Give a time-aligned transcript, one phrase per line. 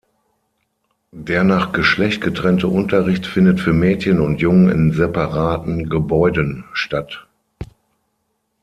[1.11, 7.27] Der nach Geschlecht getrennte Unterricht findet für Mädchen und Jungen in separaten Gebäuden statt.